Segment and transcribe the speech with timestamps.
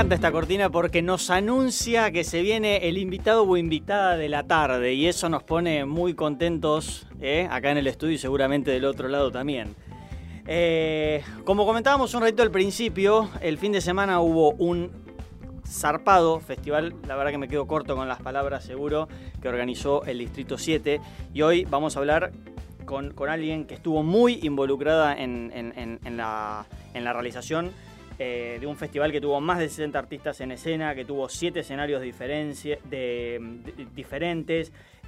[0.00, 4.44] Encanta esta cortina porque nos anuncia que se viene el invitado o invitada de la
[4.44, 7.46] tarde y eso nos pone muy contentos ¿eh?
[7.50, 9.76] acá en el estudio y seguramente del otro lado también.
[10.46, 14.90] Eh, como comentábamos un ratito al principio, el fin de semana hubo un
[15.68, 19.06] zarpado festival, la verdad que me quedo corto con las palabras seguro,
[19.42, 20.98] que organizó el Distrito 7
[21.34, 22.32] y hoy vamos a hablar
[22.86, 27.70] con, alguien que estuvo muy involucrada en, la, en la realización
[28.22, 31.60] eh, de un festival que tuvo más de 60 artistas en escena, que tuvo 7
[31.60, 32.68] escenarios diferentes,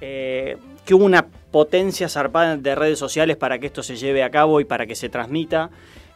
[0.01, 4.31] eh, que hubo una potencia zarpada de redes sociales para que esto se lleve a
[4.31, 5.69] cabo y para que se transmita.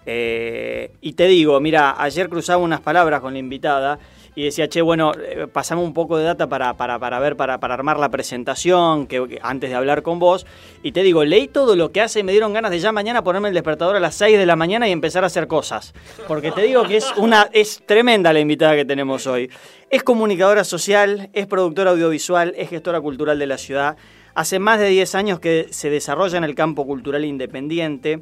[0.08, 4.00] Eh, y te digo, mira, ayer cruzaba unas palabras con la invitada
[4.38, 7.60] y decía, che, bueno, eh, pasame un poco de data para, para, para ver, para,
[7.60, 10.46] para, armar la presentación, que, antes de hablar con vos.
[10.84, 13.24] Y te digo, leí todo lo que hace y me dieron ganas de ya mañana
[13.24, 15.96] ponerme el despertador a las 6 de la mañana y empezar a hacer cosas.
[16.28, 19.50] Porque te digo que es, una, es tremenda la invitada que tenemos hoy.
[19.90, 23.98] Es comunicadora social, es productora audiovisual, es gestora cultural de la ciudad.
[24.36, 28.22] Hace más de 10 años que se desarrolla en el campo cultural independiente.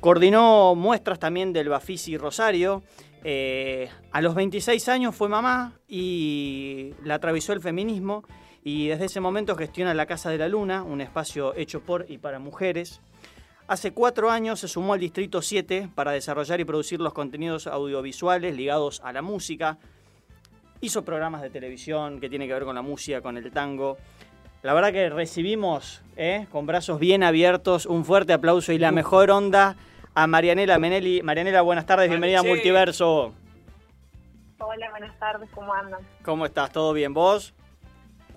[0.00, 2.82] Coordinó muestras también del Bafisi Rosario
[3.30, 8.24] eh, a los 26 años fue mamá y la atravesó el feminismo
[8.64, 12.16] y desde ese momento gestiona la Casa de la Luna, un espacio hecho por y
[12.16, 13.02] para mujeres.
[13.66, 18.56] Hace cuatro años se sumó al Distrito 7 para desarrollar y producir los contenidos audiovisuales
[18.56, 19.76] ligados a la música.
[20.80, 23.98] Hizo programas de televisión que tiene que ver con la música, con el tango.
[24.62, 29.30] La verdad que recibimos eh, con brazos bien abiertos un fuerte aplauso y la mejor
[29.30, 29.76] onda
[30.18, 31.22] a Marianela Menelli.
[31.22, 33.32] Marianela, buenas tardes, bienvenida a Multiverso.
[34.58, 36.00] Hola, buenas tardes, ¿cómo andan?
[36.24, 36.72] ¿Cómo estás?
[36.72, 37.14] ¿Todo bien?
[37.14, 37.54] ¿Vos?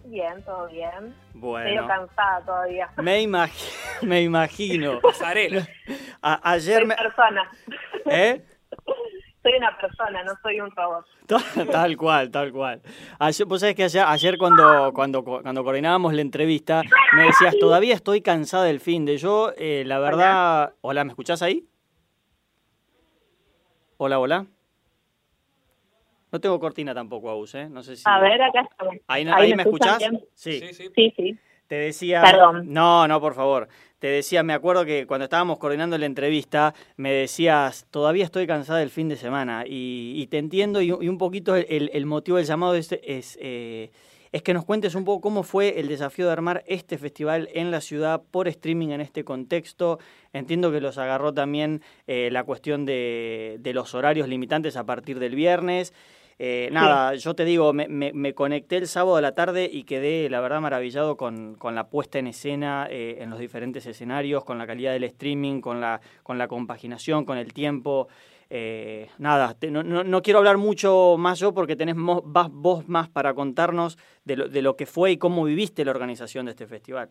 [0.06, 1.16] Bien, todo bien.
[1.34, 1.68] Bueno.
[1.68, 2.88] Estoy cansada todavía.
[2.98, 3.28] Me,
[4.04, 5.02] me imagino.
[5.02, 5.68] Pasarela.
[6.22, 6.96] ayer soy me...
[6.96, 7.52] persona.
[8.06, 8.46] ¿Eh?
[9.44, 11.04] Soy una persona, no soy un robot.
[11.72, 12.80] Tal cual, tal cual.
[13.18, 16.84] Ayer, vos sabés que ayer, cuando, cuando, cuando coordinábamos la entrevista,
[17.16, 20.76] me decías, todavía estoy cansada del fin de yo, eh, la verdad...
[20.82, 21.66] Hola, ¿me escuchás ahí?
[24.04, 24.48] Hola, hola.
[26.32, 27.70] No tengo cortina tampoco, Aus, ¿eh?
[27.70, 28.02] No sé si...
[28.08, 28.96] A ver, acá estamos.
[29.06, 30.02] ¿Ahí, ahí, me, escuchás?
[30.34, 30.60] Sí.
[30.60, 31.14] Sí, sí.
[31.16, 32.24] sí, Te decía...
[32.24, 32.74] Perdón.
[32.74, 33.68] No, no, por favor.
[34.00, 38.80] Te decía, me acuerdo que cuando estábamos coordinando la entrevista, me decías, todavía estoy cansada
[38.80, 39.66] del fin de semana.
[39.68, 42.92] Y, te entiendo, y, un poquito el, motivo del llamado es...
[43.04, 43.92] es eh,
[44.32, 47.72] es que nos cuentes un poco cómo fue el desafío de armar este festival en
[47.72, 50.00] la ciudad por streaming en este contexto.
[50.34, 55.20] Entiendo que los agarró también eh, la cuestión de, de, los horarios limitantes a partir
[55.20, 55.94] del viernes.
[56.44, 60.28] Eh, nada, yo te digo, me, me, conecté el sábado a la tarde y quedé,
[60.28, 64.58] la verdad, maravillado con, con la puesta en escena eh, en los diferentes escenarios, con
[64.58, 68.08] la calidad del streaming, con la, con la compaginación, con el tiempo.
[68.54, 73.98] Eh, nada, no, no, quiero hablar mucho más yo porque tenés vos más para contarnos
[74.26, 77.08] de lo, de lo que fue y cómo viviste la organización de este festival.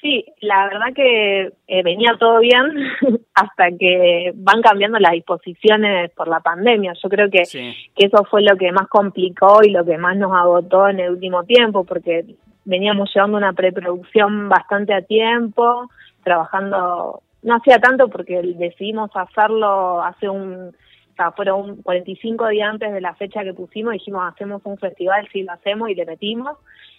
[0.00, 2.64] Sí, la verdad que eh, venía todo bien
[3.34, 6.94] hasta que van cambiando las disposiciones por la pandemia.
[7.00, 10.32] Yo creo que, que eso fue lo que más complicó y lo que más nos
[10.32, 12.24] agotó en el último tiempo, porque
[12.64, 15.88] veníamos llevando una preproducción bastante a tiempo,
[16.24, 22.92] trabajando no hacía tanto porque decidimos hacerlo hace un, o sea, fueron 45 días antes
[22.92, 26.56] de la fecha que pusimos, dijimos hacemos un festival, sí lo hacemos y le metimos.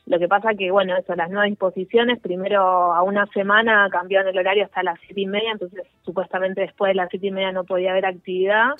[0.08, 4.40] Lo que pasa que, bueno, eso, las nuevas disposiciones, primero a una semana cambiaron el
[4.40, 7.66] horario hasta las siete y media, entonces supuestamente después de las siete y media no
[7.66, 8.72] podía haber actividad.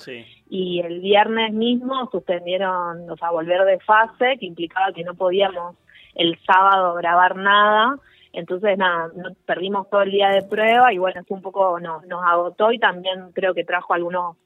[0.50, 5.76] Y el viernes mismo suspendieron, o sea, volver de fase, que implicaba que no podíamos
[6.16, 7.96] el sábado grabar nada
[8.32, 9.10] entonces, nada,
[9.44, 12.78] perdimos todo el día de prueba y bueno, es un poco nos, nos agotó y
[12.78, 14.36] también creo que trajo algunos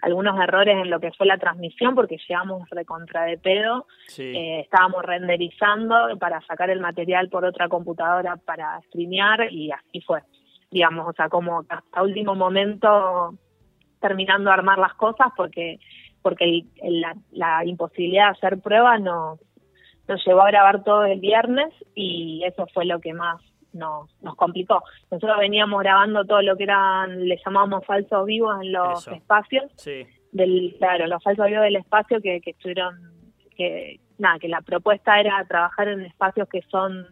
[0.00, 3.86] algunos errores en lo que fue la transmisión porque llegamos recontra de pedo,
[4.18, 10.20] eh, estábamos renderizando para sacar el material por otra computadora para streamear y así fue,
[10.70, 13.34] digamos, o sea, como hasta último momento
[13.98, 15.78] terminando de armar las cosas porque
[16.20, 19.38] porque la, la imposibilidad de hacer pruebas no
[20.08, 23.40] nos llevó a grabar todo el viernes y eso fue lo que más
[23.72, 24.82] nos, nos complicó.
[25.10, 29.70] Nosotros veníamos grabando todo lo que eran, le llamábamos falsos vivos en los espacios.
[29.76, 30.06] Sí.
[30.32, 32.96] Del, claro, los falsos vivos del espacio que, que estuvieron,
[33.56, 37.06] que nada, que la propuesta era trabajar en espacios que son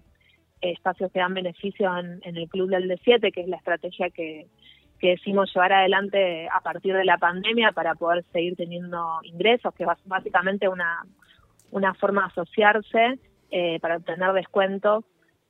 [0.61, 4.47] espacios que dan beneficios en, en el Club del D7, que es la estrategia que,
[5.03, 9.83] que decimos llevar adelante a partir de la pandemia para poder seguir teniendo ingresos, que
[9.83, 11.05] es básicamente una,
[11.73, 13.19] una forma de asociarse
[13.51, 15.05] eh, para obtener descuentos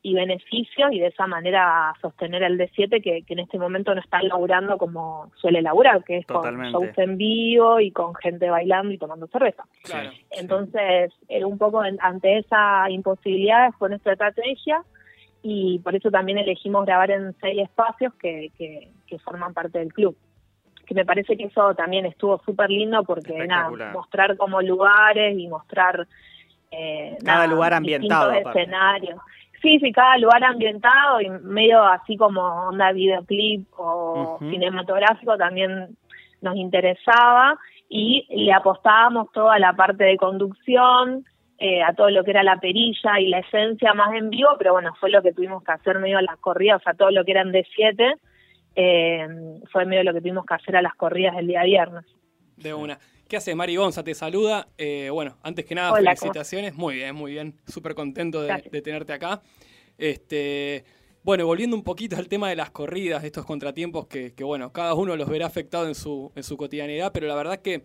[0.05, 4.21] y beneficios y de esa manera sostener el D7 que, en este momento no está
[4.23, 8.99] laburando como suele laburar, que es con shows en vivo y con gente bailando y
[8.99, 9.65] tomando cerveza.
[10.33, 11.13] Entonces,
[11.45, 14.83] un poco ante esa imposibilidad fue nuestra estrategia
[15.43, 20.17] y por eso también elegimos grabar en seis espacios que, que, forman parte del club.
[20.87, 25.49] Que me parece que eso también estuvo súper lindo porque nada, mostrar como lugares y
[25.49, 26.07] mostrar
[26.71, 28.33] eh, cada lugar ambientado.
[28.33, 29.21] escenarios.
[29.61, 35.97] Sí, sí, cada lugar ambientado y medio así como onda videoclip o cinematográfico también
[36.41, 37.57] nos interesaba
[37.89, 41.25] y le apostábamos toda la parte de conducción,
[41.59, 44.73] eh, a todo lo que era la perilla y la esencia más en vivo, pero
[44.73, 47.25] bueno, fue lo que tuvimos que hacer medio a las corridas, o sea, todo lo
[47.25, 48.17] que eran de 7
[48.75, 49.27] eh,
[49.71, 52.05] fue medio lo que tuvimos que hacer a las corridas el día viernes.
[52.57, 52.99] De una.
[53.29, 54.05] ¿Qué hace Mari Gonza?
[54.05, 54.69] Te saluda.
[54.77, 56.75] Eh, bueno, antes que nada, felicitaciones.
[56.75, 57.55] Muy bien, muy bien.
[57.67, 59.41] Súper contento de, tenerte acá.
[59.97, 60.85] Este,
[61.23, 64.95] bueno, volviendo un poquito al tema de las corridas, de estos contratiempos que, bueno, cada
[64.95, 67.85] uno los verá afectado en su, en su cotidianidad, pero la verdad que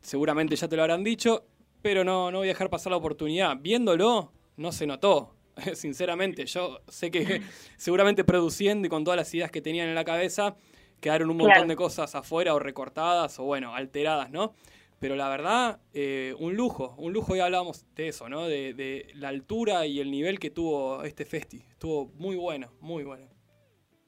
[0.00, 1.46] seguramente ya te lo habrán dicho,
[1.80, 3.56] pero no, no voy a dejar pasar la oportunidad.
[3.60, 5.34] Viéndolo, no se notó.
[5.74, 7.42] Sinceramente, yo sé que
[7.76, 10.56] seguramente produciendo y con todas las ideas que tenían en la cabeza,
[11.00, 14.54] quedaron un montón de cosas afuera o recortadas o bueno, alteradas, ¿no?
[15.00, 18.46] Pero la verdad, eh, un lujo, un lujo, ya hablábamos de eso, ¿no?
[18.46, 21.56] De, la altura y el nivel que tuvo este festi.
[21.56, 23.26] Estuvo muy bueno, muy bueno.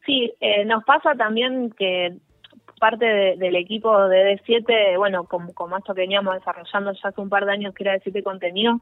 [0.06, 2.16] Sí, eh, nos pasa también que
[2.78, 7.28] parte del equipo de D7, bueno, como, como, esto que veníamos desarrollando ya hace un
[7.28, 8.80] par de años que era D7 Contenido,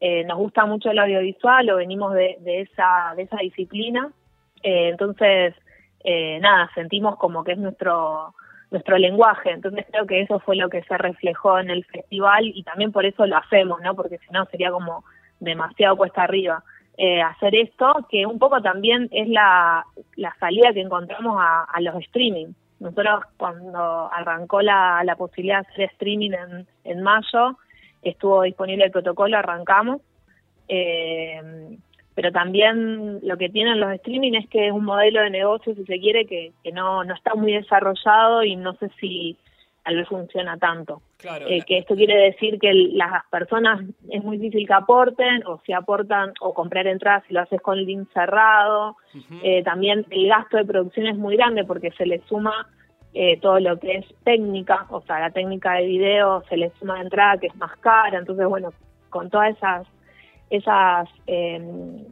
[0.00, 4.10] eh, nos gusta mucho el audiovisual o venimos de, de esa, de esa disciplina.
[4.62, 5.54] entonces,
[6.40, 8.34] nada, sentimos como que es nuestro
[8.70, 9.50] nuestro lenguaje.
[9.50, 13.06] Entonces creo que eso fue lo que se reflejó en el festival y también por
[13.06, 13.94] eso lo hacemos, ¿no?
[13.94, 15.04] Porque si no sería como
[15.40, 16.62] demasiado cuesta arriba.
[16.96, 19.84] Eh, hacer esto, que un poco también es la,
[20.40, 22.48] salida que encontramos a, a los streaming.
[22.80, 27.56] Nosotros cuando arrancó la, la posibilidad de hacer streaming en, en mayo,
[28.02, 30.00] estuvo disponible el protocolo, arrancamos.
[30.68, 31.78] Eh,
[32.14, 35.84] pero también lo que tienen los streaming es que es un modelo de negocio, si
[35.84, 39.36] se quiere, que, que no, no está muy desarrollado y no sé si
[39.84, 41.00] tal vez funciona tanto.
[41.16, 45.60] Claro, eh, que esto quiere decir que las personas es muy difícil que aporten o
[45.64, 48.96] si aportan o comprar entradas si lo haces con link cerrado.
[49.42, 52.66] eh, también el gasto de producción es muy grande porque se le suma
[53.20, 56.94] eh, todo lo que es técnica, o sea, la técnica de video se le suma
[56.94, 58.16] de entrada que es más cara.
[58.16, 58.72] Entonces, bueno,
[59.10, 59.88] con todas esas
[60.50, 62.04] esas em,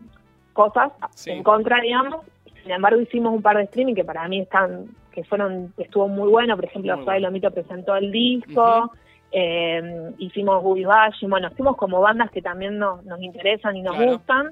[0.52, 0.90] cosas
[1.26, 2.26] en contra, digamos.
[2.60, 6.28] Sin embargo, hicimos un par de streaming que para mí están, que fueron, estuvo muy
[6.28, 6.56] bueno.
[6.56, 8.90] Por ejemplo, Suave Lomito presentó el disco.
[9.30, 13.96] Em, hicimos Boogie Bash, bueno, hicimos como bandas que también nos, nos interesan y nos
[13.96, 14.50] gustan.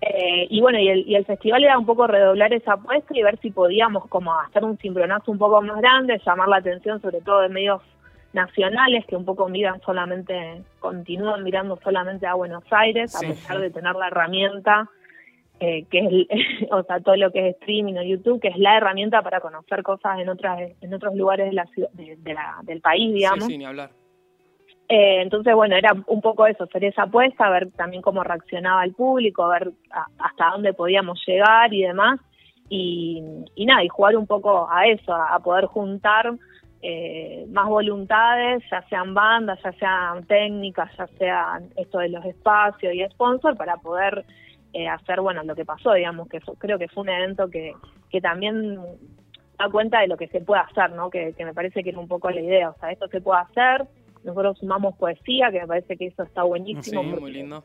[0.00, 3.22] Eh, y bueno, y el, y el festival era un poco redoblar esa apuesta y
[3.22, 7.20] ver si podíamos como hacer un cimbronazo un poco más grande, llamar la atención sobre
[7.20, 7.82] todo de medios
[8.32, 13.70] nacionales que un poco miran solamente, continúan mirando solamente a Buenos Aires, a pesar de
[13.70, 14.88] tener la herramienta,
[15.60, 18.76] eh, que es, o sea, todo lo que es streaming o YouTube, que es la
[18.76, 23.12] herramienta para conocer cosas en otras en otros lugares de la, de, la del país,
[23.12, 23.46] digamos.
[23.46, 23.90] Sí, hablar.
[24.88, 28.94] Eh, entonces, bueno, era un poco eso, hacer esa apuesta, ver también cómo reaccionaba el
[28.94, 29.70] público, ver
[30.18, 32.20] hasta dónde podíamos llegar y demás.
[32.70, 33.22] Y,
[33.54, 36.32] y nada, y jugar un poco a eso, a poder juntar
[36.80, 42.94] eh, más voluntades, ya sean bandas, ya sean técnicas, ya sean esto de los espacios
[42.94, 44.24] y sponsor para poder
[44.72, 47.72] eh, hacer, bueno, lo que pasó, digamos, que creo que fue un evento que,
[48.10, 48.78] que también
[49.58, 51.10] da cuenta de lo que se puede hacer, ¿no?
[51.10, 53.88] Que, me parece que es un poco la idea, o sea, esto se puede hacer,
[54.24, 57.02] nosotros sumamos poesía, que me parece que eso está buenísimo.
[57.02, 57.64] Sí, muy lindo.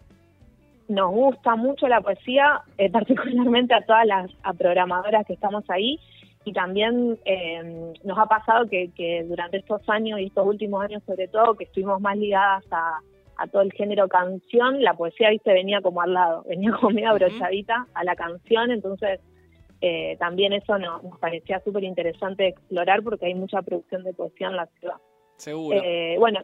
[0.87, 5.99] Nos gusta mucho la poesía, eh, particularmente a todas las programadoras que estamos ahí,
[6.45, 11.01] y también eh, nos ha pasado que, que, durante estos años y estos últimos años
[11.05, 12.99] sobre todo, que estuvimos más ligadas a,
[13.37, 17.09] a todo el género canción, la poesía, viste, venía como al lado, venía como medio
[17.09, 19.19] abrochadita a la canción, entonces
[19.81, 24.47] eh, también eso nos, nos parecía súper interesante explorar porque hay mucha producción de poesía
[24.47, 24.95] en la ciudad.
[25.37, 25.81] Seguro.
[25.83, 26.39] Eh, bueno,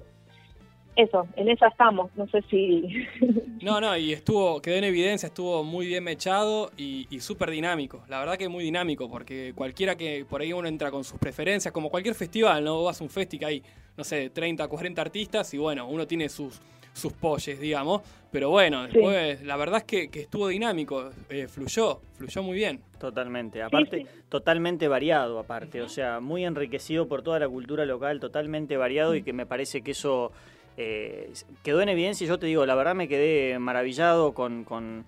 [0.96, 3.06] eso, en esa estamos, no sé si...
[3.62, 8.04] No, no, y estuvo, quedó en evidencia, estuvo muy bien mechado y, y súper dinámico,
[8.08, 11.74] la verdad que muy dinámico, porque cualquiera que por ahí uno entra con sus preferencias,
[11.74, 12.84] como cualquier festival, ¿no?
[12.84, 13.64] Vas a un festi que hay,
[13.98, 16.62] no sé, 30, 40 artistas y bueno, uno tiene sus,
[17.00, 18.02] sus polles, digamos,
[18.32, 22.82] pero bueno, después la verdad es que, que estuvo dinámico, eh, fluyó, fluyó muy bien.
[23.00, 28.78] Totalmente, aparte, totalmente variado, aparte, o sea, muy enriquecido por toda la cultura local, totalmente
[28.78, 30.32] variado y que me parece que eso
[30.78, 31.32] eh,
[31.64, 32.26] quedó en evidencia.
[32.26, 35.06] Y yo te digo, la verdad me quedé maravillado con, con,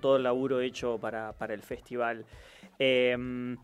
[0.00, 2.26] todo el laburo hecho para, para el festival.
[2.78, 3.56] Em,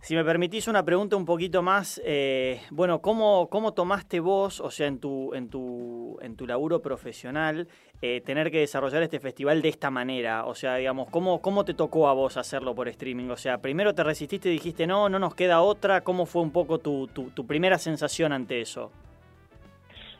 [0.00, 4.70] si me permitís una pregunta un poquito más, eh, bueno, ¿cómo, ¿cómo, tomaste vos, o
[4.70, 7.66] sea, en tu, en tu, en tu laburo profesional,
[8.00, 10.46] eh, tener que desarrollar este festival de esta manera?
[10.46, 13.28] O sea, digamos, ¿cómo, ¿cómo te tocó a vos hacerlo por streaming?
[13.30, 16.02] O sea, primero te resististe y dijiste, no, no nos queda otra.
[16.02, 18.92] ¿Cómo fue un poco tu, tu, tu primera sensación ante eso?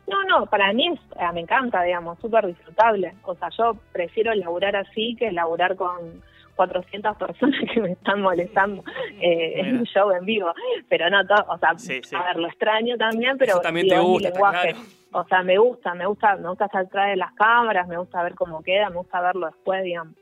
[0.09, 3.15] No, no, para mí es, eh, me encanta, digamos, súper disfrutable.
[3.23, 6.23] O sea, yo prefiero laburar así que laburar con
[6.59, 8.83] 400 personas que me están molestando
[9.21, 10.53] eh, en un show en vivo.
[10.89, 14.75] Pero no, todo, o sea, a ver, lo extraño también, pero también te gusta, lenguaje.
[15.13, 18.23] O sea, me gusta, me gusta, me gusta estar atrás de las cámaras, me gusta
[18.25, 20.15] ver cómo queda, me gusta verlo después, digamos.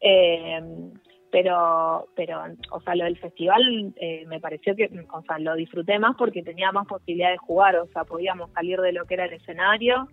[0.00, 0.60] Eh,
[1.30, 5.98] pero, pero, o sea, lo del festival eh, me pareció que, o sea, lo disfruté
[5.98, 9.26] más porque tenía más posibilidad de jugar, o sea, podíamos salir de lo que era
[9.26, 10.08] el escenario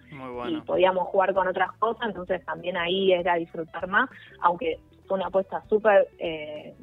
[0.47, 4.09] y podíamos jugar con otras cosas, entonces también ahí era disfrutar más,
[4.41, 4.79] aunque
[5.13, 6.73] fue una apuesta súper eh,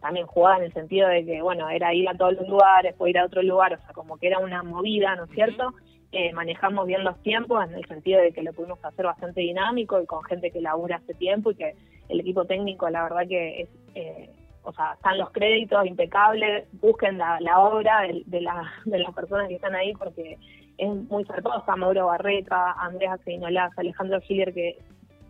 [0.00, 3.06] también jugada en el sentido de que, bueno, era ir a todos los lugares, o
[3.06, 5.74] ir a otro lugar, o sea, como que era una movida, ¿no es cierto?
[6.10, 10.00] Eh, manejamos bien los tiempos en el sentido de que lo pudimos hacer bastante dinámico
[10.00, 11.74] y con gente que labura hace tiempo y que
[12.08, 14.30] el equipo técnico, la verdad que es, eh,
[14.62, 18.48] o sea, están los créditos impecables, busquen la, obra de, de,
[18.86, 20.38] de las personas que están ahí porque
[20.78, 24.78] es muy zarpado, está Mauro Barreca, Andrés Aceinolas, Alejandro Giller que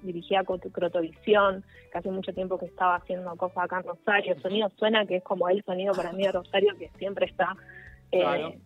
[0.02, 4.70] dirigía Crotovisión, que hace mucho tiempo que estaba haciendo cosas acá en Rosario, el sonido
[4.76, 7.56] suena que es como el sonido para mí de Rosario que siempre está
[8.12, 8.58] eh,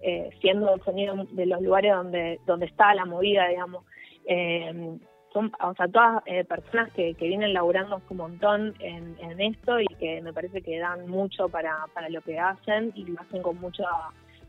[0.00, 3.84] eh, siendo el sonido de los lugares donde, donde está la movida, digamos.
[4.26, 4.98] Eh,
[5.32, 9.78] son, o sea, todas eh, personas que, que vienen laburando un montón en, en, esto
[9.80, 13.42] y que me parece que dan mucho para, para lo que hacen y lo hacen
[13.42, 13.84] con mucho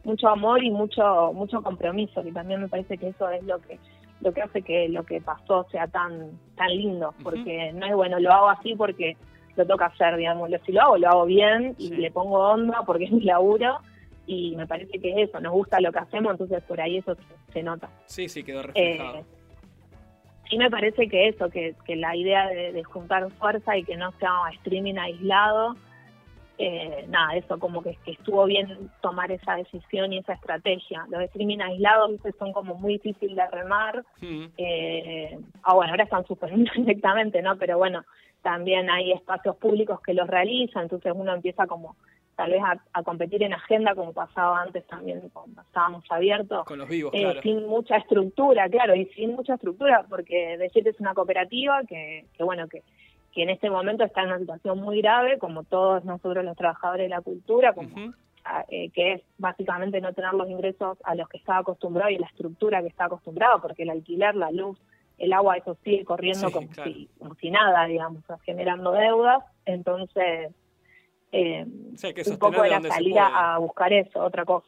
[0.04, 3.80] mucho amor y mucho mucho compromiso que también me parece que eso es lo que
[4.22, 8.20] lo que hace que lo que pasó sea tan tan lindo porque no es bueno
[8.20, 9.16] lo hago así porque
[9.56, 13.04] lo toca hacer digamos si lo hago lo hago bien y le pongo onda porque
[13.06, 13.80] es mi laburo
[14.26, 17.16] y me parece que es eso nos gusta lo que hacemos entonces por ahí eso
[17.52, 17.90] se, nota.
[18.06, 19.18] Sí sí quedó reflejado.
[19.18, 19.26] eh,
[20.52, 24.12] sí me parece que eso, que, que la idea de, juntar fuerza y que no
[24.20, 25.76] sea streaming aislado,
[26.64, 31.06] eh, nada, eso como que, estuvo bien tomar esa decisión y esa estrategia.
[31.10, 34.04] Los streaming aislados son como muy difíciles de remar.
[34.58, 37.58] Eh, ah, bueno, ahora están suspendiendo directamente, ¿no?
[37.58, 38.04] Pero bueno,
[38.42, 41.96] también hay espacios públicos que los realizan, entonces uno empieza como
[42.36, 42.62] tal vez
[42.94, 46.66] a, competir en agenda como pasaba antes también cuando estábamos abiertos.
[46.66, 51.00] Con los vivos, eh, Sin mucha estructura, claro, y sin mucha estructura, porque decir es
[51.00, 52.84] una cooperativa que, que bueno, que,
[53.34, 57.06] que en este momento está en una situación muy grave, como todos nosotros los trabajadores
[57.06, 58.14] de la cultura, como
[58.70, 62.28] eh, que es básicamente no tener los ingresos a los que estaba acostumbrado y la
[62.28, 64.78] estructura que está acostumbrado, porque el alquiler, la luz,
[65.18, 69.44] el agua, eso sigue corriendo como, si, como si nada, digamos, generando deudas.
[69.66, 70.52] Entonces,
[71.32, 74.68] eh, un poco era salir a buscar eso, otra cosa.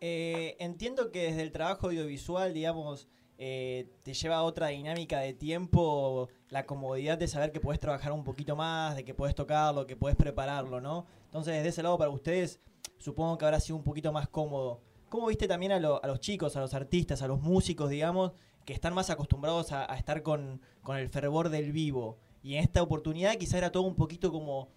[0.00, 5.32] Eh, entiendo que desde el trabajo audiovisual, digamos, eh, te lleva a otra dinámica de
[5.32, 9.86] tiempo, la comodidad de saber que puedes trabajar un poquito más, de que puedes tocarlo,
[9.86, 11.06] que puedes prepararlo, ¿no?
[11.24, 12.60] Entonces, desde ese lado, para ustedes,
[12.98, 14.80] supongo que habrá sido un poquito más cómodo.
[15.08, 18.32] ¿Cómo viste también a, los chicos, a los artistas, a los músicos, digamos,
[18.64, 22.18] que están más acostumbrados a, estar con, el fervor del vivo?
[22.42, 24.68] Y en esta oportunidad quizá era todo un poquito como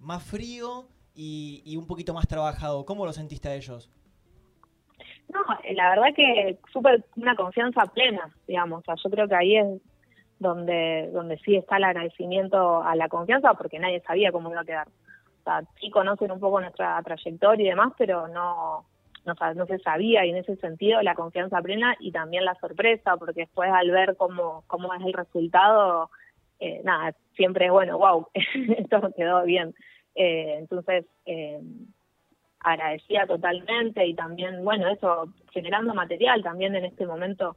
[0.00, 2.84] más frío y, un poquito más trabajado.
[2.84, 3.90] ¿Cómo lo sentiste a ellos?
[5.28, 5.40] No,
[5.74, 8.80] la verdad que súper una confianza plena, digamos.
[8.80, 9.66] O sea, yo creo que ahí es
[10.38, 14.64] donde donde sí está el agradecimiento a la confianza porque nadie sabía cómo iba a
[14.64, 14.88] quedar.
[14.88, 18.84] O sea, sí conocen un poco nuestra trayectoria y demás, pero no,
[19.24, 23.16] no, no se sabía y en ese sentido la confianza plena y también la sorpresa
[23.16, 26.10] porque después al ver cómo, cómo es el resultado,
[26.60, 29.74] eh, nada, siempre es bueno, wow, esto quedó bien.
[30.14, 31.60] Eh, entonces, eh,
[32.66, 37.56] agradecía totalmente y también, bueno, eso, generando material también en este momento,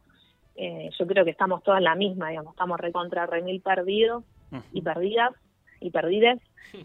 [0.56, 4.24] eh, yo creo que estamos todas la misma, digamos, estamos recontra remil perdidos
[4.72, 5.32] y perdidas
[5.80, 6.39] y perdides,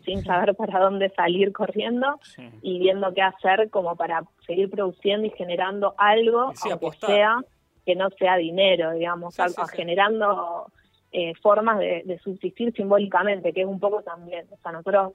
[0.07, 2.19] sin saber para dónde salir corriendo
[2.63, 7.43] y viendo qué hacer como para seguir produciendo y generando algo, aunque sea
[7.85, 10.69] que no sea dinero, digamos, algo, generando
[11.13, 15.13] eh, formas de, de, subsistir simbólicamente, que es un poco también, o sea, nosotros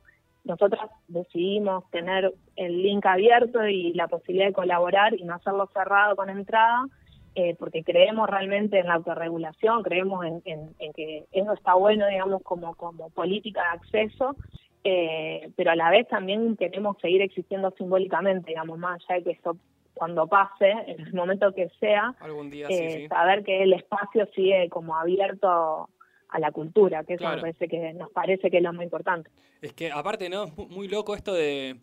[0.50, 6.16] nosotras decidimos tener el link abierto y la posibilidad de colaborar y no hacerlo cerrado
[6.16, 6.88] con entrada,
[7.36, 10.42] eh, porque creemos realmente en la autorregulación, creemos en,
[10.96, 14.36] que eso está bueno, digamos, como, como política de acceso,
[14.84, 19.32] eh, pero a la vez también queremos seguir existiendo simbólicamente, digamos, más allá de que
[19.32, 19.56] eso
[19.94, 24.70] cuando pase, en el momento que sea, Algún día, eh, saber que el espacio sigue
[24.70, 25.90] como abierto
[26.30, 29.30] a la cultura, que eso me parece que nos parece que es lo más importante.
[29.62, 30.48] Es que aparte, ¿no?
[30.70, 31.78] muy loco esto de,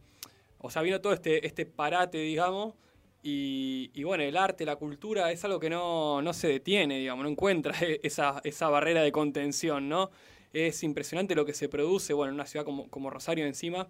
[0.58, 2.74] o sea, vino todo este, este parate, digamos,
[3.22, 7.24] y, y, bueno, el arte, la cultura es algo que no, no se detiene, digamos,
[7.24, 10.10] no encuentra esa, esa barrera de contención, ¿no?
[10.52, 13.88] Es impresionante lo que se produce, bueno, en una ciudad como, como Rosario encima,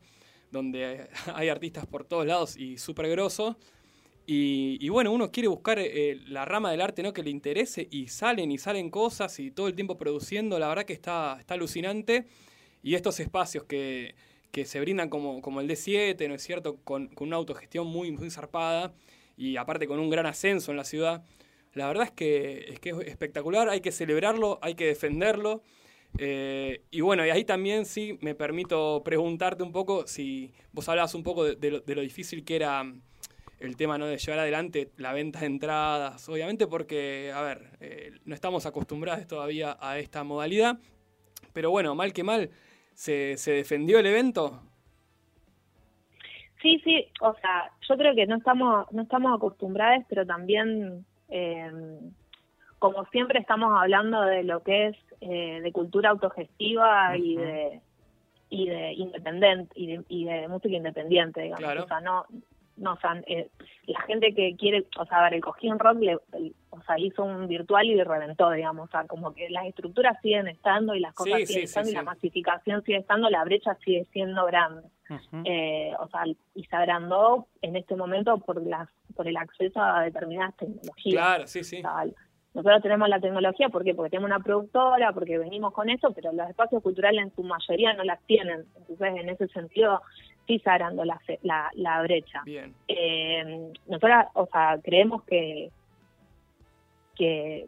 [0.51, 3.57] donde hay artistas por todos lados y súper grosos.
[4.29, 7.13] Y, bueno, uno quiere buscar eh, la rama del arte ¿no?
[7.13, 10.85] que le interese y salen y salen cosas y todo el tiempo produciendo, la verdad
[10.85, 12.27] que está, está alucinante.
[12.83, 14.15] Y estos espacios que,
[14.65, 16.77] se brindan como, como el D7, ¿no es cierto?
[16.83, 18.95] Con, una autogestión muy, muy zarpada
[19.37, 21.25] y aparte con un gran ascenso en la ciudad.
[21.75, 25.63] La verdad es que, es que es espectacular, hay que celebrarlo, hay que defenderlo.
[26.19, 31.15] Eh, y bueno, y ahí también sí me permito preguntarte un poco si vos hablabas
[31.15, 32.85] un poco de, lo, difícil que era
[33.61, 34.07] el tema ¿no?
[34.07, 39.27] de llevar adelante la venta de entradas, obviamente porque, a ver, eh, no estamos acostumbrados
[39.27, 40.79] todavía a esta modalidad,
[41.53, 42.51] pero bueno, mal que mal,
[42.95, 44.63] ¿se, se defendió el evento?
[46.61, 51.71] Sí, sí, o sea, yo creo que no estamos, no estamos acostumbrados, pero también, eh,
[52.79, 57.81] como siempre estamos hablando de lo que es eh, de cultura autogestiva y de
[58.49, 61.85] y de independiente y de, música independiente, digamos.
[61.85, 62.27] O sea, no,
[63.27, 63.49] eh,
[63.87, 67.25] la gente que quiere, o sea, a ver, el Cojín Rock, le, o sea, hizo
[67.25, 71.15] un virtual y reventó, digamos, o sea, como que las estructuras siguen estando y las
[71.15, 74.83] cosas siguen estando y la masificación sigue estando, la brecha sigue siendo grande.
[75.45, 80.03] eh, o sea, y se agrandó en este momento por las por el acceso a
[80.03, 81.25] determinadas tecnologías.
[81.25, 81.83] Claro, sí, sí.
[82.55, 83.95] nosotros tenemos la tecnología, ¿por qué?
[83.95, 87.95] Porque tenemos una productora, porque venimos con eso, pero los espacios culturales en su mayoría
[87.95, 88.67] no las tienen.
[88.77, 90.03] Entonces, en ese sentido,
[90.47, 92.43] sí se agrandó la, la, la brecha.
[92.45, 92.75] Bien.
[92.89, 95.71] Eh, nosotros, o sea, creemos que,
[97.15, 97.67] que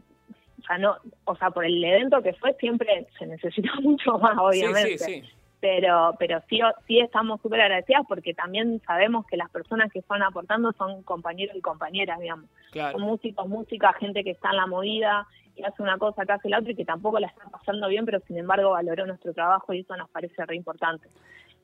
[0.60, 4.36] o sea, no, o sea, por el evento que fue siempre se necesitó mucho más,
[4.38, 4.98] obviamente.
[4.98, 9.50] Sí, sí, sí pero pero sí sí estamos súper agradecidas porque también sabemos que las
[9.50, 12.48] personas que están aportando son compañeros y compañeras, digamos.
[12.72, 16.48] Son músicos, música, gente que está en la movida y hace una cosa que hace
[16.48, 19.72] la otra y que tampoco la está pasando bien, pero sin embargo valoró nuestro trabajo
[19.72, 21.08] y eso nos parece re importante.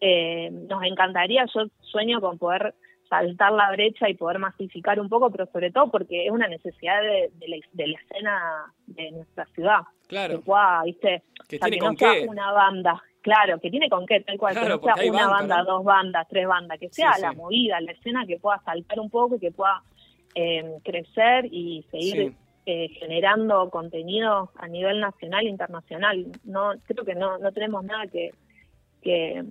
[0.01, 2.75] Eh, nos encantaría, yo sueño con poder
[3.09, 7.01] saltar la brecha y poder masificar un poco, pero sobre todo porque es una necesidad
[7.01, 9.81] de, la, escena de nuestra ciudad.
[10.09, 10.39] Claro.
[10.39, 11.23] Que pueda, ¿viste?
[11.49, 12.27] Que tiene con qué.
[12.29, 13.03] una banda.
[13.21, 16.47] Claro, que tiene con qué, tal cual, que no sea una banda, dos bandas, tres
[16.47, 19.83] bandas, que sea la movida, la escena que pueda saltar un poco y que pueda
[20.35, 22.35] eh, crecer y seguir
[22.67, 26.27] eh, generando contenido a nivel nacional e internacional.
[26.45, 28.33] No, creo que no, no tenemos nada que,
[29.01, 29.43] que,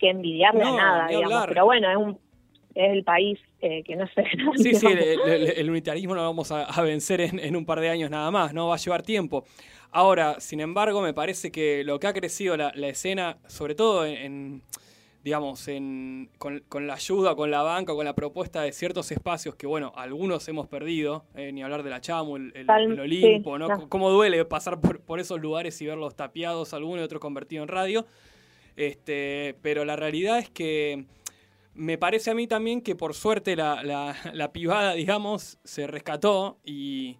[0.00, 1.46] envidiarle a nada, digamos.
[1.48, 2.26] Pero bueno, es un
[2.74, 4.24] es el país eh, que no sé.
[4.56, 8.30] Sí, sí, el, unitarismo lo vamos a, vencer en, en, un par de años nada
[8.30, 8.68] más, ¿no?
[8.68, 9.44] Va a llevar tiempo.
[9.96, 14.60] Ahora, sin embargo, me parece que lo que ha crecido la, escena, sobre todo en,
[15.24, 19.66] digamos, en, con, la ayuda, con la banca, con la propuesta de ciertos espacios que,
[19.66, 23.88] bueno, algunos hemos perdido, eh, ni hablar de la Chamu, el, Olimpo, ¿no?
[23.88, 28.06] Cómo duele pasar por, esos lugares y verlos tapiados, algunos y otros convertidos en radio.
[28.76, 31.06] Este, pero la realidad es que
[31.74, 36.58] me parece a mí también que por suerte la, la, la pivada, digamos, se rescató
[36.64, 37.18] y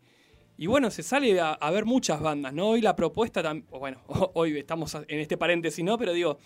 [0.58, 2.68] y bueno, se sale a, ver muchas bandas, ¿no?
[2.70, 4.00] Hoy la propuesta, bueno,
[4.34, 5.98] hoy estamos en este paréntesis, ¿no?
[5.98, 6.38] Pero digo,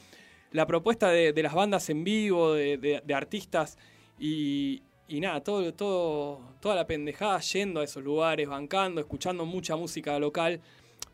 [0.51, 3.79] la propuesta de, las bandas en vivo, de, artistas
[4.19, 10.19] y, nada, todo, todo, toda la pendejada yendo a esos lugares, bancando, escuchando mucha música
[10.19, 10.61] local.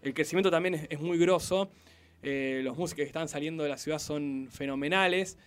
[0.01, 1.69] El crecimiento también es, muy grosso.
[2.27, 5.39] Eh, los músicos que están saliendo de la ciudad son fenomenales.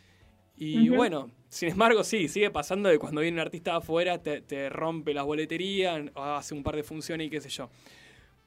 [0.61, 5.13] Y bueno, sin embargo, sí, sigue pasando de cuando viene un artista afuera, te, rompe
[5.13, 7.69] las boleterías, hace un par de funciones y qué sé yo.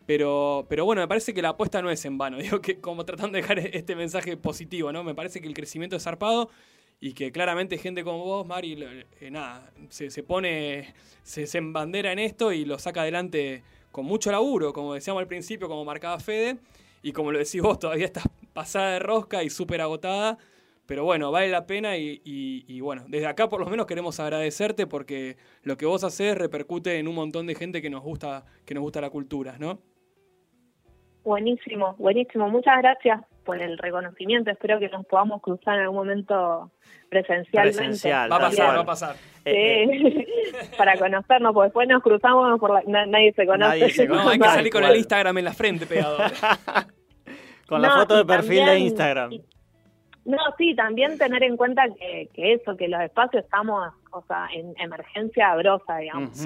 [0.05, 2.37] Pero, pero bueno, me parece que la apuesta no es en vano.
[2.43, 5.03] Digo que como tratando de dejar este mensaje positivo, ¿no?
[5.05, 6.51] Me parece que el crecimiento es zarpado
[7.01, 8.77] y que claramente gente como vos, Mari,
[9.21, 10.93] eh, nada, se, se pone,
[11.23, 15.29] se, se embandera en esto y lo saca adelante con mucho laburo, como decíamos al
[15.29, 16.59] principio, como marcaba Fede,
[17.03, 20.39] y como lo decís vos, todavía estás pasada de rosca y súper agotada,
[20.87, 25.37] pero bueno, vale la pena y, bueno, desde acá por lo menos queremos agradecerte porque
[25.63, 28.83] lo que vos haces repercute en un montón de gente que nos gusta, que nos
[28.83, 29.81] gusta la cultura, ¿no?
[31.25, 32.49] Buenísimo, buenísimo.
[32.49, 34.51] Muchas gracias por el reconocimiento.
[34.51, 36.71] Espero que nos podamos cruzar en algún momento
[37.09, 37.79] presencialmente.
[37.79, 39.17] Presencial, va a pasar, va a pasar.
[39.45, 40.27] Sí,
[40.79, 43.79] para conocernos, porque después nos cruzamos, por la, nadie se conoce.
[43.79, 46.19] Nadie se No, hay que salir con el Instagram en la frente pegado.
[47.69, 49.31] con la foto de perfil de Instagram.
[50.25, 54.49] No, sí, también tener en cuenta que, que eso, que los espacios estamos, o sea,
[54.53, 56.45] en emergencia brosa, digamos.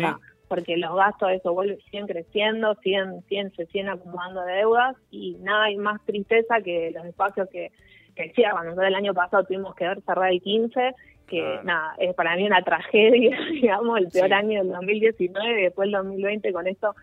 [0.48, 5.64] Porque los gastos eso vuelven, siguen creciendo, siguen, siguen, se siguen acumulando deudas y nada
[5.64, 7.72] hay más tristeza que los espacios que,
[8.14, 8.64] que cierran.
[8.64, 10.94] Nosotros el año pasado tuvimos que ver cerrar el 15,
[11.26, 15.92] que nada, es para mí una tragedia, digamos, el peor año del 2019, después el
[15.92, 16.94] 2020 con esto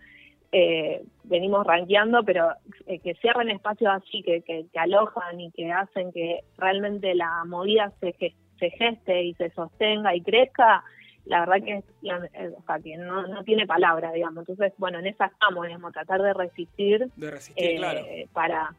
[0.56, 2.50] eh, venimos rankeando, pero
[2.86, 7.92] eh, que cierren espacios así, que, que, alojan y que hacen que realmente la movida
[8.00, 8.14] se,
[8.58, 10.84] se geste y se sostenga y crezca,
[11.26, 14.46] la verdad que, es, eh, o sea, que no, no tiene palabra, digamos.
[14.46, 17.10] Entonces, bueno, en esa estamos, digamos, tratar de resistir.
[17.16, 18.00] De resistir, eh, claro.
[18.32, 18.74] Para,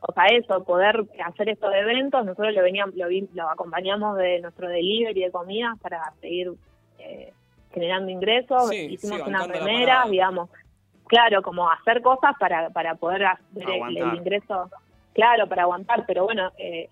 [0.00, 2.24] o sea, eso, poder hacer estos eventos.
[2.24, 6.52] Nosotros lo, veníamos, lo, lo acompañamos de nuestro delivery de comidas para seguir
[6.98, 7.32] eh,
[7.72, 8.72] generando ingresos.
[8.72, 10.50] Hicimos unas remeras, digamos.
[11.06, 14.68] Claro, como hacer cosas para, para poder hacer el, el, ingreso.
[15.12, 16.88] Claro, para aguantar, pero bueno, eh,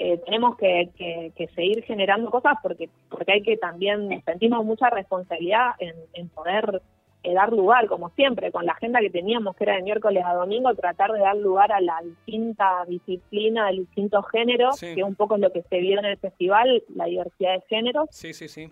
[0.00, 6.28] eh, tenemos que, seguir generando cosas porque porque hay que también sentimos mucha responsabilidad en,
[6.28, 6.82] poder
[7.24, 10.34] eh, dar lugar como siempre con la agenda que teníamos que era de miércoles a
[10.34, 15.16] domingo tratar de dar lugar a la distinta disciplina del distintos géneros que es un
[15.16, 18.08] poco lo que se vio en el festival la diversidad de géneros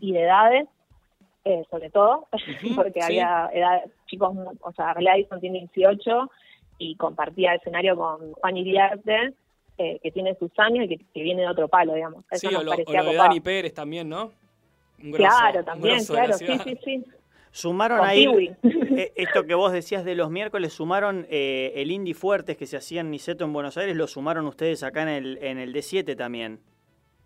[0.00, 0.68] y de edades
[1.44, 2.28] eh, sobre todo
[2.76, 3.50] porque había
[4.06, 6.30] chicos o sea Gladys tiene 18
[6.78, 9.34] y compartía escenario con Juan Iriarte
[9.78, 12.24] eh, que tiene sus años y que, viene de otro palo, digamos.
[12.32, 12.84] sí, o lo, de
[13.14, 14.32] Dani Pérez también, ¿no?
[15.14, 17.04] claro, también, claro, sí, sí, sí.
[17.50, 18.26] Sumaron ahí,
[18.62, 22.76] eh, esto que vos decías de los miércoles, sumaron eh, el Indie Fuertes que se
[22.76, 26.16] hacía en Niceto en Buenos Aires, lo sumaron ustedes acá en el, en el D7
[26.16, 26.60] también.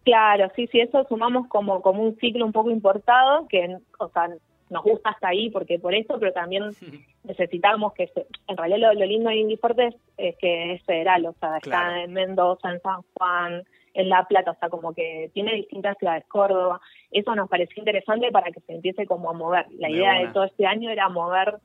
[0.04, 4.28] Claro, sí, sí, eso sumamos como, como un ciclo un poco importado, que, o sea,
[4.70, 6.64] nos gusta hasta ahí porque por eso, pero también
[7.24, 8.10] necesitamos que,
[8.46, 9.58] en realidad lo, lindo de Indie
[10.16, 14.52] es, que es federal, o sea, está en Mendoza, en San Juan, en La Plata,
[14.52, 16.80] o sea, como que tiene distintas ciudades, Córdoba,
[17.10, 19.66] eso nos pareció interesante para que se empiece como a mover.
[19.72, 21.58] La idea de todo este año era mover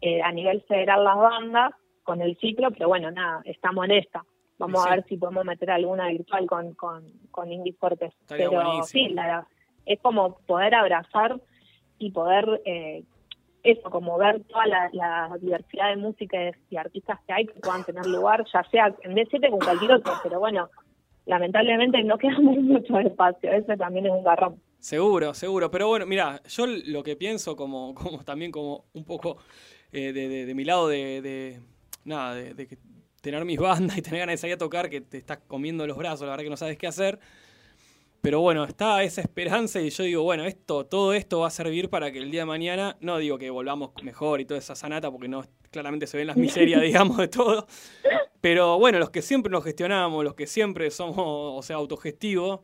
[0.00, 4.24] eh, a nivel federal las bandas con el ciclo, pero bueno, nada, estamos en esta.
[4.58, 7.74] Vamos a ver si podemos meter alguna virtual con, con, con Indie
[8.28, 9.46] Pero sí, la,
[9.86, 11.40] es como poder abrazar
[12.02, 13.04] y poder eh,
[13.62, 16.36] eso, como ver toda la, diversidad de música
[16.68, 20.12] y artistas que hay que puedan tener lugar, ya sea en D7 con cualquier otro,
[20.22, 20.68] pero bueno,
[21.26, 24.60] lamentablemente no queda mucho espacio, ese también es un garrón.
[24.78, 29.38] Seguro, seguro, pero bueno, mira, yo lo que pienso como, como también como un poco
[29.92, 31.60] eh, de, mi lado de,
[32.04, 32.78] nada, de,
[33.20, 35.96] tener mis bandas y tener ganas de salir a tocar que te estás comiendo los
[35.96, 37.20] brazos, la verdad que no sabes qué hacer.
[38.22, 41.90] Pero bueno, está esa esperanza y yo digo, bueno, esto, todo esto va a servir
[41.90, 45.10] para que el día de mañana, no digo que volvamos mejor y toda esa sanata,
[45.10, 47.66] porque no claramente se ven las miserias, digamos, de todo.
[48.40, 52.60] Pero bueno, los que siempre nos gestionamos, los que siempre somos, o sea, autogestivos,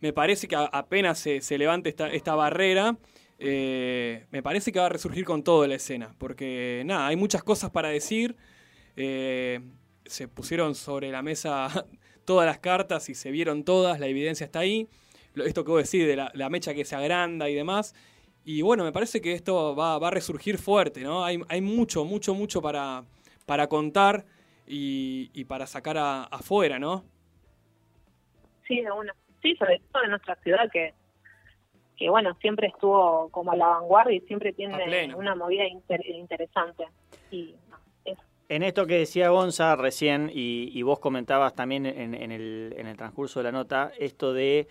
[0.00, 2.96] me parece que apenas se, se levante esta, esta barrera,
[3.38, 6.14] eh, me parece que va a resurgir con toda la escena.
[6.16, 8.36] Porque nada, hay muchas cosas para decir.
[8.96, 9.60] Eh,
[10.06, 11.86] se pusieron sobre la mesa
[12.28, 14.86] todas las cartas y se vieron todas, la evidencia está ahí.
[15.34, 17.94] Esto que vos decís de la, mecha que se agranda y demás.
[18.44, 21.24] Y bueno, me parece que esto va, a resurgir fuerte, ¿no?
[21.24, 23.02] Hay, mucho, mucho, mucho para,
[23.46, 24.26] para contar
[24.66, 25.96] y, para sacar
[26.30, 27.02] afuera, ¿no?
[28.66, 29.14] Sí, de una.
[29.40, 30.92] Sí, sobre todo en nuestra ciudad que,
[31.96, 36.84] que bueno, siempre estuvo como a la vanguardia y siempre tiene una movida interesante.
[37.30, 37.54] Y
[38.48, 43.40] en esto que decía Gonza recién, y, vos comentabas también en, el, en, el, transcurso
[43.40, 44.68] de la nota, esto de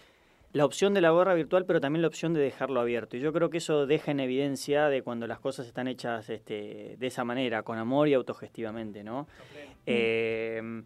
[0.54, 3.18] la opción de la gorra virtual, pero también la opción de dejarlo abierto.
[3.18, 6.96] Y yo creo que eso deja en evidencia de cuando las cosas están hechas este,
[6.98, 9.28] de esa manera, con amor y autogestivamente, ¿no?
[9.86, 10.84] Eh,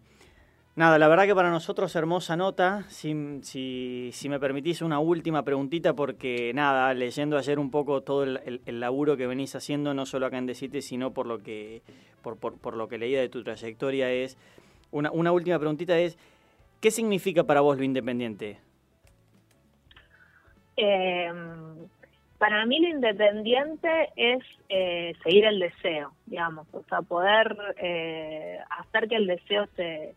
[0.74, 2.84] Nada, la verdad que para nosotros hermosa nota.
[2.88, 9.18] Si, me permitís una última preguntita, porque nada, leyendo ayer un poco todo el, laburo
[9.18, 11.82] que venís haciendo, no solo acá en Decite, sino por lo que,
[12.22, 14.38] por, por, por, lo que leía de tu trayectoria, es.
[14.90, 16.16] Una, una última preguntita es:
[16.80, 18.58] ¿qué significa para vos lo independiente?
[20.76, 21.86] Em,
[22.38, 29.06] para mí lo independiente es eh, seguir el deseo, digamos, o sea, poder eh, hacer
[29.08, 30.14] que el deseo se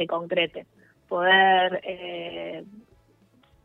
[0.00, 0.66] se concrete,
[1.08, 2.64] poder eh,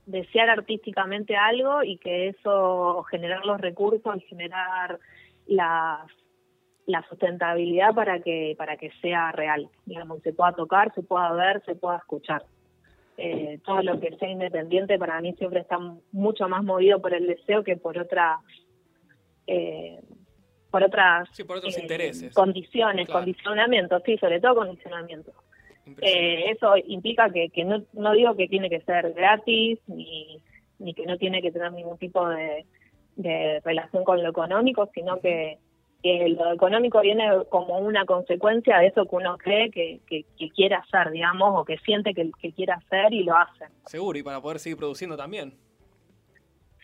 [0.05, 4.99] desear artísticamente algo y que eso generar los recursos y generar
[5.47, 6.05] la,
[6.87, 11.63] la sustentabilidad para que para que sea real, digamos, se pueda tocar, se pueda ver,
[11.65, 12.43] se pueda escuchar.
[13.17, 15.77] Eh, todo lo que sea independiente para mí siempre está
[16.11, 18.39] mucho más movido por el deseo que por otra
[19.47, 20.01] eh,
[20.69, 21.29] por otras
[21.79, 22.33] intereses.
[22.33, 25.33] condiciones, condicionamientos, sí, sobre todo condicionamientos.
[26.01, 30.41] Eh, eso implica que, que no, no digo que tiene que ser gratis ni,
[30.79, 32.65] ni que no tiene que tener ningún tipo de,
[33.15, 35.57] de relación con lo económico, sino que,
[36.03, 40.01] lo económico viene como una consecuencia de eso que uno cree que,
[40.53, 43.65] quiere hacer, digamos, o que siente que, quiere hacer y lo hace.
[43.87, 45.55] Seguro, y para poder seguir produciendo también.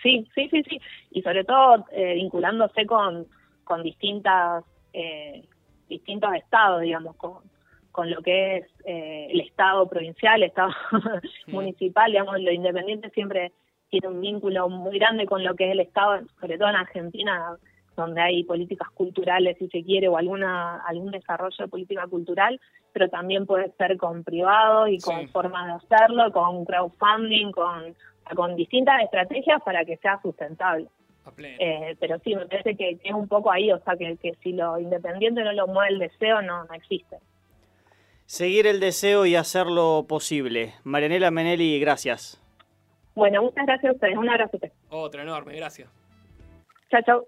[0.02, 0.82] Sí, sí, sí, sí.
[1.12, 3.28] Y sobre todo eh, vinculándose con,
[3.64, 5.44] con distintas, eh,
[5.88, 7.44] distintos estados, digamos, con,
[7.92, 10.72] con lo que es eh, el Estado provincial, el Estado
[11.48, 13.52] municipal, digamos, lo independiente siempre
[13.90, 17.58] tiene un vínculo muy grande con lo que es el Estado, sobre todo en Argentina,
[17.96, 22.60] donde hay políticas culturales, si se quiere, o alguna algún desarrollo de política cultural,
[22.94, 27.96] pero también puede ser con privado y con formas de hacerlo, con crowdfunding, con,
[28.36, 30.88] con distintas estrategias para que sea sustentable.
[31.38, 34.54] Eh, pero sí, me parece que, es un poco ahí, o sea, que, que si
[34.54, 37.18] lo independiente no lo mueve el deseo, no, no existe.
[38.32, 40.74] Seguir el deseo y hacerlo posible.
[40.86, 42.42] Marianela Menelli, gracias.
[43.14, 44.18] Bueno, muchas gracias a ustedes.
[44.18, 44.58] Un abrazo.
[44.88, 45.90] Otro enorme, gracias.
[46.90, 47.28] Chao, chao.